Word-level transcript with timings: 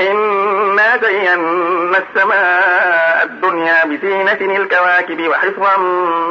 إنا 0.00 0.96
زينا 0.96 1.98
السماء 1.98 3.22
الدنيا 3.22 3.84
بزينة 3.84 4.56
الكواكب 4.56 5.28
وحفظا 5.28 5.76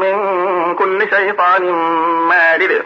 من 0.01 0.15
كل 0.75 1.09
شيطان 1.09 1.63
مارد. 2.29 2.83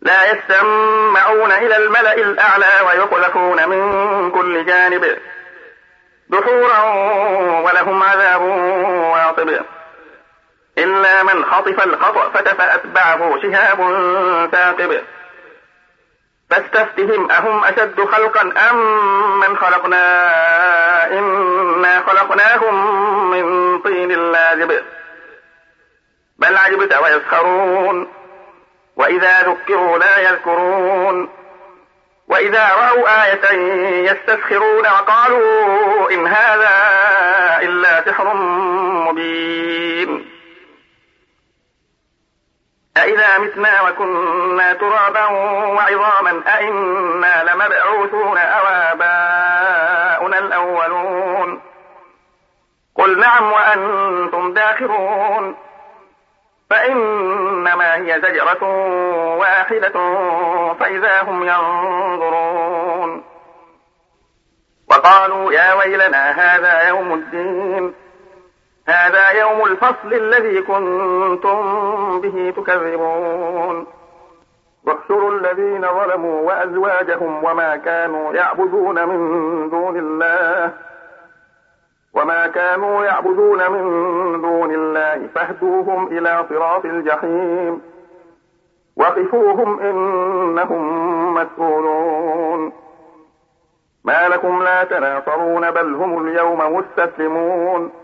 لا 0.00 0.30
يسمعون 0.30 1.52
إلى 1.52 1.76
الملأ 1.76 2.14
الأعلى 2.14 2.86
ويقذفون 2.86 3.68
من 3.68 4.30
كل 4.30 4.66
جانب. 4.66 5.18
دحورا 6.28 6.82
ولهم 7.60 8.02
عذاب 8.02 8.42
واطب. 9.12 9.60
إلا 10.78 11.22
من 11.22 11.44
خطف 11.44 11.84
الخطأ 11.86 12.30
فأتبعه 12.30 13.38
شهاب 13.42 13.78
ثاقب. 14.52 15.00
فاستفتهم 16.50 17.30
أهم 17.30 17.64
أشد 17.64 18.04
خلقا 18.04 18.70
أم 18.70 19.40
من 19.40 19.56
خلقنا؟ 19.56 21.18
إنا 21.18 22.00
خلقناهم 22.06 23.30
من 23.30 23.78
طين 23.78 24.32
لازب 24.32 24.82
بل 26.38 26.56
عجبت 26.56 26.94
ويسخرون. 26.96 28.12
وإذا 28.96 29.42
ذكروا 29.42 29.98
لا 29.98 30.18
يذكرون. 30.18 31.28
وإذا 32.28 32.68
رأوا 32.68 33.24
آية 33.24 33.52
يستسخرون 34.10 34.86
وقالوا 34.86 36.10
إن 36.10 36.26
هذا 36.26 36.70
إلا 37.62 38.04
سحر 38.04 38.34
مبين. 39.08 40.33
أإذا 42.96 43.38
متنا 43.38 43.82
وكنا 43.82 44.72
ترابا 44.72 45.24
وعظاما 45.74 46.42
أئنا 46.58 47.44
لمبعوثون 47.44 48.38
أو 48.38 48.66
آباؤنا 48.66 50.38
الأولون 50.38 51.62
قل 52.94 53.18
نعم 53.18 53.52
وأنتم 53.52 54.54
داخرون 54.54 55.56
فإنما 56.70 57.94
هي 57.94 58.20
زجرة 58.20 58.64
واحدة 59.38 59.92
فإذا 60.80 61.22
هم 61.22 61.44
ينظرون 61.44 63.24
وقالوا 64.90 65.52
يا 65.52 65.74
ويلنا 65.74 66.30
هذا 66.30 66.88
يوم 66.88 67.14
الدين 67.14 68.03
هذا 68.88 69.30
يوم 69.30 69.64
الفصل 69.64 70.12
الذي 70.12 70.62
كنتم 70.62 71.60
به 72.20 72.54
تكذبون. 72.56 73.86
واحشروا 74.86 75.30
الذين 75.30 75.86
ظلموا 75.88 76.40
وأزواجهم 76.40 77.44
وما 77.44 77.76
كانوا 77.76 78.34
يعبدون 78.34 79.08
من 79.08 79.70
دون 79.70 79.98
الله. 79.98 80.72
وما 82.14 82.46
كانوا 82.46 83.04
يعبدون 83.04 83.70
من 83.70 83.82
دون 84.42 84.74
الله. 84.74 85.28
فاهدوهم 85.34 86.06
إلى 86.06 86.44
صراط 86.48 86.84
الجحيم. 86.84 87.82
وقفوهم 88.96 89.80
إنهم 89.80 91.34
مسؤولون. 91.34 92.72
ما 94.04 94.28
لكم 94.28 94.62
لا 94.62 94.84
تناصرون 94.84 95.70
بل 95.70 95.94
هم 95.94 96.28
اليوم 96.28 96.76
مستسلمون. 96.76 98.03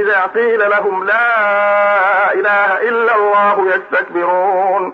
إذا 0.00 0.26
قيل 0.26 0.70
لهم 0.70 1.04
لا 1.04 2.34
إله 2.34 2.88
إلا 2.88 3.16
الله 3.16 3.74
يستكبرون. 3.74 4.92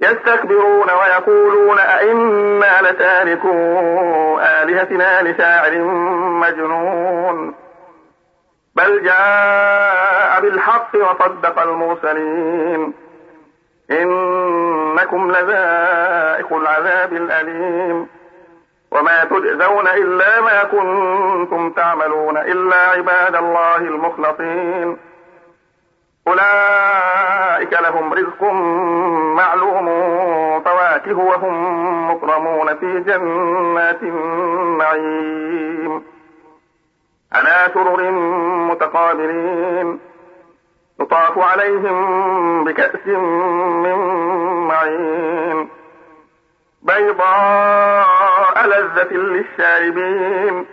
يستكبرون 0.00 0.90
ويقولون 0.90 1.78
أئنا 1.78 2.82
لتاركو 2.82 3.58
آلهتنا 4.40 5.22
لشاعر 5.22 5.78
مجنون. 6.40 7.54
بل 8.76 9.04
جاء 9.04 10.40
بالحق 10.40 10.90
وصدق 10.94 11.62
المرسلين. 11.62 12.94
إنكم 13.90 15.30
لذائق 15.30 16.52
العذاب 16.52 17.12
الأليم. 17.12 18.08
وما 18.94 19.24
تجزون 19.24 19.86
إلا 19.86 20.40
ما 20.40 20.64
كنتم 20.64 21.70
تعملون 21.70 22.36
إلا 22.36 22.76
عباد 22.76 23.36
الله 23.36 23.76
المخلصين. 23.76 24.96
أولئك 26.28 27.72
لهم 27.72 28.12
رزق 28.12 28.42
معلوم 29.34 29.86
فواكه 30.60 31.18
وهم 31.18 32.10
مكرمون 32.10 32.74
في 32.74 33.00
جنات 33.00 34.02
النعيم. 34.02 36.02
على 37.32 37.70
سرر 37.74 38.10
متقابلين. 38.70 40.00
يطاف 41.00 41.38
عليهم 41.38 42.64
بكأس 42.64 43.06
من 43.06 43.98
معين. 44.68 45.68
بيضاء 46.82 48.13
لذة 48.66 49.12
للشاربين. 49.12 50.66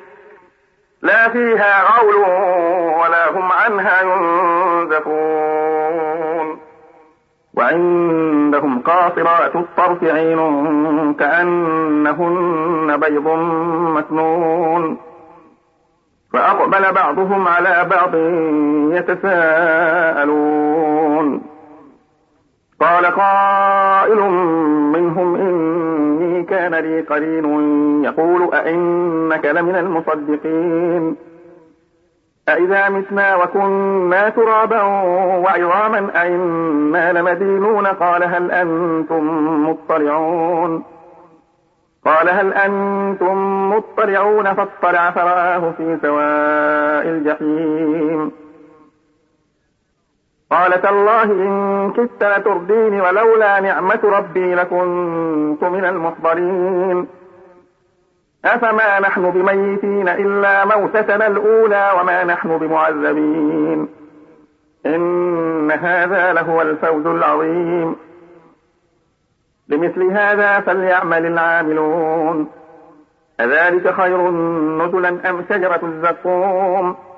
لا 1.02 1.29
فيها 1.29 1.84
غول 1.84 2.16
ولا 3.02 3.31
هم 3.31 3.52
عنها 3.52 4.02
ينزفون. 4.02 5.41
وعندهم 7.53 8.81
قاصرات 8.81 9.56
الطرف 9.56 10.03
عين 10.03 10.40
كأنهن 11.13 12.97
بيض 12.97 13.28
مكنون 13.97 14.97
فأقبل 16.33 16.92
بعضهم 16.92 17.48
على 17.48 17.86
بعض 17.89 18.16
يتساءلون. 18.98 20.62
قال 22.81 23.06
قائل 23.06 24.19
منهم 24.94 25.36
إني 25.36 26.20
كان 26.51 26.75
لي 26.75 27.01
قرين 27.01 27.45
يقول 28.03 28.53
أئنك 28.53 29.45
لمن 29.45 29.75
المصدقين. 29.75 31.15
أإذا 32.50 32.89
متنا 32.89 33.36
وكنا 33.36 34.30
ترابا 34.30 34.81
وعظاما 35.44 36.21
أئنا 36.21 37.13
لمدينون. 37.13 37.88
قال 37.88 38.24
هل 38.24 38.51
أنتم 38.51 39.24
مطلعون؟ 39.69 40.83
قال 42.06 42.30
هل 42.30 42.54
أنتم 42.54 43.36
مطلعون؟ 43.74 44.54
فاطلع 44.54 45.12
فرآه 45.12 45.71
في 45.77 45.97
سواء 46.01 47.06
الجحيم. 47.07 48.41
قال 50.51 50.81
تالله 50.81 51.24
إن 51.24 51.94
كدت 51.94 52.24
لتردين 52.24 53.01
ولولا 53.01 53.59
نعمة 53.59 54.00
ربي 54.03 54.56
لكنت 54.56 55.63
من 55.63 55.86
المحضرين. 55.86 57.07
أفما 58.45 59.00
نحن 59.00 59.31
بميتين 59.31 60.09
إلا 60.09 60.65
موتتنا 60.65 61.27
الأولى 61.27 61.92
وما 62.00 62.24
نحن 62.24 62.57
بمعذبين. 62.57 63.89
إن 64.86 65.71
هذا 65.71 66.33
لهو 66.33 66.62
الفوز 66.62 67.07
العظيم. 67.07 67.95
لمثل 69.69 70.04
هذا 70.04 70.59
فليعمل 70.59 71.25
العاملون. 71.25 72.47
أذلك 73.39 73.94
خير 73.94 74.30
نزلا 74.81 75.30
أم 75.30 75.45
شجرة 75.50 75.80
الزقوم؟ 75.83 77.11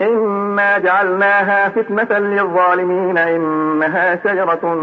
إنا 0.00 0.78
جعلناها 0.78 1.68
فتنة 1.68 2.18
للظالمين 2.18 3.18
إنها 3.18 4.16
شجرة 4.16 4.76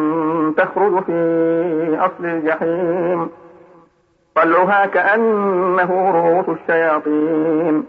تخرج 0.58 1.04
في 1.04 1.98
أصل 2.00 2.26
الجحيم. 2.26 3.30
طلعها 4.36 4.86
كأنه 4.86 6.12
رؤوس 6.12 6.58
الشياطين. 6.60 7.86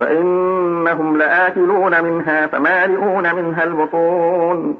فإنهم 0.00 1.16
لآكلون 1.16 2.04
منها 2.04 2.46
فمالئون 2.46 3.34
منها 3.34 3.64
البطون. 3.64 4.78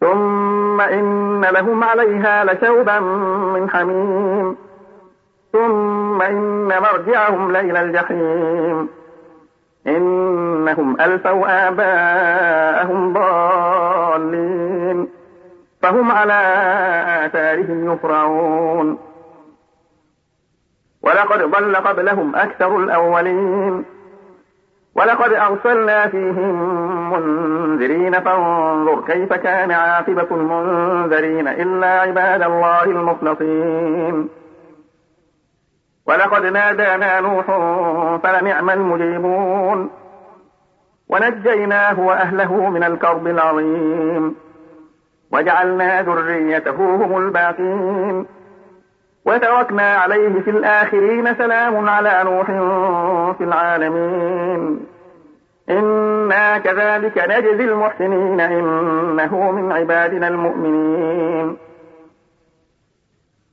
ثم 0.00 0.80
إن 0.80 1.40
لهم 1.44 1.84
عليها 1.84 2.44
لشوبا 2.44 3.00
من 3.54 3.70
حميم. 3.70 4.56
ثم 5.52 6.22
إن 6.22 6.68
مرجعهم 6.68 7.52
ليل 7.52 7.76
الجحيم. 7.76 9.03
إنهم 9.86 11.00
ألفوا 11.00 11.68
آباءهم 11.68 13.12
ضالين. 13.12 15.08
فهم 15.82 16.12
على 16.12 16.40
آثارهم 17.26 17.92
يفرعون. 17.92 18.98
ولقد 21.02 21.42
ضل 21.42 21.76
قبلهم 21.76 22.36
أكثر 22.36 22.76
الأولين. 22.76 23.84
ولقد 24.94 25.32
أرسلنا 25.32 26.06
فيهم 26.06 26.54
منذرين 27.12 28.20
فانظر 28.20 29.04
كيف 29.06 29.32
كان 29.32 29.70
عاقبة 29.70 30.26
المنذرين 30.30 31.48
إلا 31.48 32.00
عباد 32.00 32.42
الله 32.42 32.84
المخلصين. 32.84 34.28
ولقد 36.08 36.46
نادانا 36.46 37.20
نوح 37.20 37.46
فلنعم 38.22 38.70
المجيبون. 38.70 39.90
ونجيناه 41.08 42.00
وأهله 42.00 42.70
من 42.70 42.84
الكرب 42.84 43.26
العظيم. 43.26 44.36
وجعلنا 45.32 46.02
ذريته 46.02 46.76
هم 46.76 47.18
الباقين. 47.18 48.26
وتركنا 49.26 49.96
عليه 49.96 50.40
في 50.40 50.50
الآخرين 50.50 51.34
سلام 51.34 51.88
على 51.88 52.20
نوح 52.24 52.46
في 53.38 53.44
العالمين. 53.44 54.86
إنا 55.70 56.58
كذلك 56.58 57.18
نجزي 57.18 57.64
المحسنين. 57.64 58.40
إنه 58.40 59.50
من 59.50 59.72
عبادنا 59.72 60.28
المؤمنين. 60.28 61.56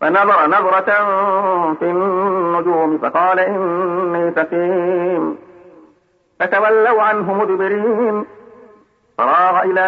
فنظر 0.00 0.46
نظرة 0.46 0.90
في 1.74 1.84
النجوم 1.84 2.98
فقال 2.98 3.40
إني 3.40 4.30
سقيم. 4.30 5.38
فتولوا 6.40 7.02
عنه 7.02 7.34
مدبرين. 7.34 8.26
فراغ 9.18 9.62
إلى 9.62 9.80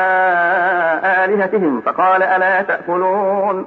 آلهتهم 1.25 1.81
فقال 1.81 2.23
ألا 2.23 2.63
تأكلون؟ 2.63 3.67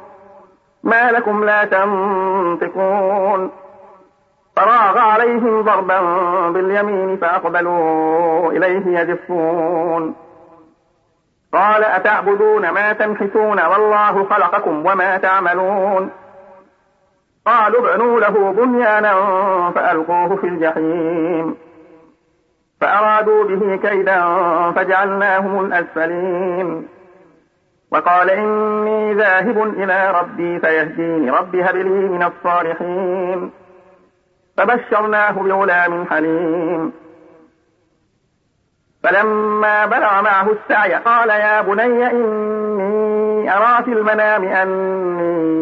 ما 0.83 1.11
لكم 1.11 1.43
لا 1.43 1.65
تنطقون. 1.65 3.51
فراغ 4.55 4.97
عليهم 4.97 5.61
ضربا 5.61 5.99
باليمين 6.49 7.17
فأقبلوا 7.17 8.51
إليه 8.51 8.99
يزفون 8.99 10.15
قال 11.53 11.83
أتعبدون 11.83 12.69
ما 12.69 12.93
تنحتون؟ 12.93 13.65
والله 13.65 14.25
خلقكم 14.25 14.85
وما 14.85 15.17
تعملون. 15.17 16.11
قالوا 17.45 17.93
ابنوا 17.93 18.19
له 18.19 18.51
بنيانا 18.51 19.13
فألقوه 19.75 20.35
في 20.35 20.47
الجحيم. 20.47 21.55
فأرادوا 22.81 23.43
به 23.43 23.75
كيدا 23.75 24.21
فجعلناهم 24.71 25.65
الأسفلين. 25.65 26.87
وقال 27.91 28.29
إني 28.29 29.13
ذاهب 29.13 29.63
إلى 29.63 30.11
ربي 30.11 30.59
فيهديني 30.59 31.29
رب 31.29 31.55
هب 31.55 31.75
لي 31.75 32.09
من 32.09 32.23
الصالحين. 32.23 33.51
فبشرناه 34.57 35.31
بغلام 35.31 36.05
حليم. 36.05 36.93
فلما 39.03 39.85
بلغ 39.85 40.21
معه 40.21 40.51
السعي 40.51 40.93
قال 40.93 41.29
يا 41.29 41.61
بني 41.61 42.11
إني 42.11 43.57
أرى 43.57 43.83
في 43.83 43.93
المنام 43.93 44.43
أني 44.43 45.50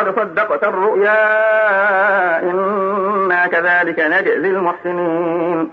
قد 0.00 0.20
صدقت 0.20 0.64
الرؤيا 0.64 1.22
إنا 2.42 3.46
كذلك 3.46 4.00
نجزي 4.00 4.50
المحسنين. 4.50 5.70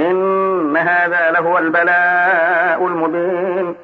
إن 0.00 0.76
هذا 0.76 1.30
لهو 1.30 1.58
البلاء 1.58 2.86
المبين. 2.86 3.74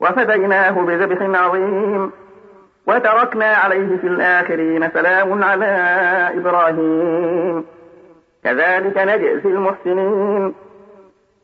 وفديناه 0.00 0.70
بذبح 0.70 1.40
عظيم. 1.40 2.12
وتركنا 2.86 3.46
عليه 3.46 3.96
في 3.96 4.06
الآخرين 4.06 4.90
سلام 4.90 5.44
على 5.44 5.74
إبراهيم. 6.34 7.64
كذلك 8.44 8.98
نجزي 8.98 9.48
المحسنين. 9.48 10.54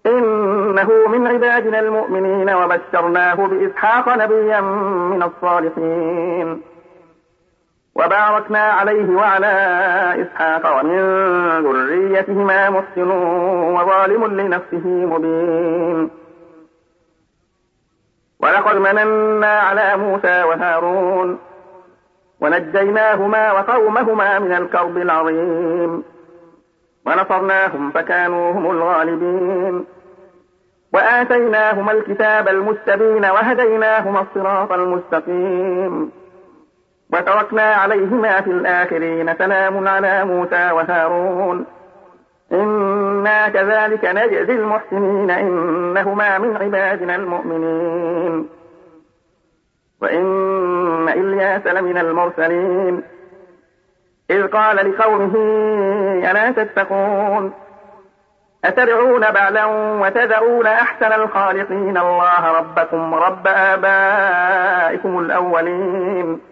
إنه 0.06 0.90
من 1.08 1.26
عبادنا 1.26 1.80
المؤمنين 1.80 2.50
وبشرناه 2.50 3.34
بإسحاق 3.34 4.08
نبيا 4.08 4.60
من 4.60 5.22
الصالحين. 5.22 6.71
وباركنا 7.94 8.58
عليه 8.58 9.16
وعلى 9.16 9.46
إسحاق 10.22 10.80
ومن 10.80 10.98
ذريتهما 11.64 12.70
محسن 12.70 13.10
وظالم 13.74 14.40
لنفسه 14.40 14.86
مبين. 14.86 16.10
ولقد 18.40 18.76
مننا 18.76 19.58
على 19.60 19.96
موسى 19.96 20.42
وهارون 20.42 21.38
ونجيناهما 22.40 23.52
وقومهما 23.52 24.38
من 24.38 24.52
الكرب 24.52 24.96
العظيم. 24.96 26.04
ونصرناهم 27.06 27.90
فكانوا 27.90 28.52
هم 28.52 28.70
الغالبين. 28.70 29.84
وآتيناهما 30.92 31.92
الكتاب 31.92 32.48
المستبين 32.48 33.24
وهديناهما 33.24 34.20
الصراط 34.20 34.72
المستقيم. 34.72 36.21
وتركنا 37.12 37.62
عليهما 37.62 38.40
في 38.40 38.50
الآخرين. 38.50 39.34
سلام 39.34 39.88
على 39.88 40.24
موسى 40.24 40.70
وهارون. 40.70 41.66
إنا 42.52 43.48
كذلك 43.48 44.04
نجزي 44.04 44.54
المحسنين. 44.54 45.30
إنهما 45.30 46.38
من 46.38 46.56
عبادنا 46.56 47.16
المؤمنين. 47.16 48.48
وإن 50.02 51.08
إلياس 51.08 51.66
لمن 51.66 51.98
المرسلين. 51.98 53.02
إذ 54.30 54.46
قال 54.46 54.76
لقومه 54.76 55.34
ألا 56.30 56.50
تتقون؟ 56.50 57.52
أتدعون 58.64 59.30
بعلا 59.30 59.64
وتذرون 60.00 60.66
أحسن 60.66 61.12
الخالقين؟ 61.12 61.98
الله 61.98 62.58
ربكم 62.58 63.14
رب 63.14 63.46
آبائكم 63.46 65.18
الأولين. 65.18 66.51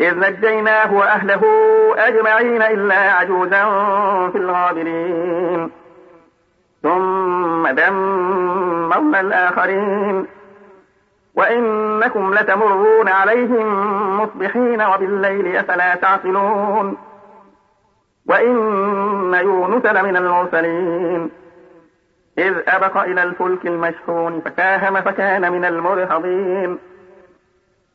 إذ 0.00 0.18
نجيناه 0.18 0.94
وأهله 0.94 1.42
أجمعين 1.96 2.62
إلا 2.62 3.12
عجوزا 3.12 3.64
في 4.32 4.38
الغابرين. 4.38 5.70
ثم 6.82 7.68
دمرنا 7.68 9.20
الآخرين. 9.20 10.26
وإنكم 11.34 12.34
لتمرون 12.34 13.08
عليهم 13.08 13.66
مصبحين 14.20 14.82
وبالليل 14.82 15.56
أفلا 15.56 15.94
تعقلون. 15.94 16.96
وإن 18.26 18.54
يونس 19.34 19.86
لمن 19.86 20.16
المرسلين. 20.16 21.30
إذ 22.38 22.54
أبق 22.68 22.96
إلى 22.96 23.22
الفلك 23.22 23.66
المشحون 23.66 24.40
فكاهم 24.40 25.00
فكان 25.00 25.52
من 25.52 25.64
المرهضين 25.64 26.78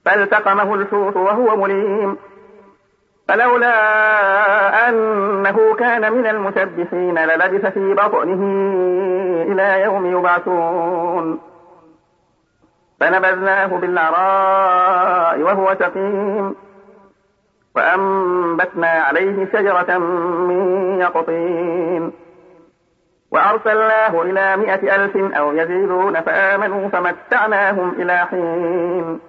فالتقمه 0.05 0.75
الحوت 0.75 1.15
وهو 1.15 1.55
مليم. 1.55 2.17
فلولا 3.27 4.89
أنه 4.89 5.75
كان 5.75 6.13
من 6.13 6.27
المسبحين 6.27 7.19
للبث 7.19 7.65
في 7.65 7.93
بطنه 7.93 8.41
إلى 9.51 9.81
يوم 9.81 10.05
يبعثون. 10.05 11.39
فنبذناه 12.99 13.65
بالعراء 13.67 15.39
وهو 15.41 15.75
سقيم. 15.79 16.55
وأنبتنا 17.75 18.87
عليه 18.87 19.45
شجرة 19.45 19.97
من 19.97 21.01
يقطين. 21.01 22.11
وأرسلناه 23.31 24.21
إلى 24.21 24.57
مائة 24.57 24.95
ألف 24.95 25.17
أو 25.17 25.53
يزيدون 25.53 26.21
فآمنوا 26.21 26.89
فمتعناهم 26.89 27.89
إلى 27.89 28.17
حين. 28.17 29.28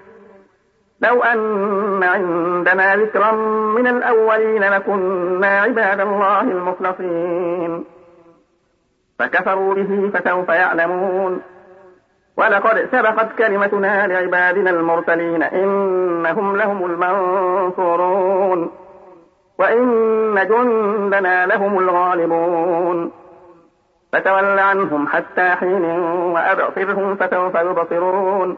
لو 1.01 1.23
أن 1.23 2.03
عندنا 2.03 2.95
ذكرا 2.95 3.31
من 3.75 3.87
الأولين 3.87 4.63
لكنا 4.63 5.61
عباد 5.61 5.99
الله 5.99 6.41
المخلصين. 6.41 7.85
فكفروا 9.19 9.73
به 9.73 10.11
فسوف 10.13 10.49
يعلمون. 10.49 11.41
ولقد 12.37 12.87
سبقت 12.91 13.37
كلمتنا 13.37 14.07
لعبادنا 14.07 14.69
المرسلين 14.69 15.43
إنهم 15.43 16.57
لهم 16.57 16.85
المنصورون. 16.85 18.71
وإن 19.59 20.47
جندنا 20.47 21.45
لهم 21.45 21.79
الغالبون. 21.79 23.11
فتول 24.13 24.59
عنهم 24.59 25.07
حتى 25.07 25.49
حين 25.49 25.85
وأبصرهم 26.33 27.15
فسوف 27.15 27.55
يبصرون. 27.55 28.57